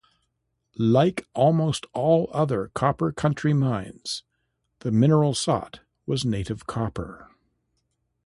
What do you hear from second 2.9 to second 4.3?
Country mines,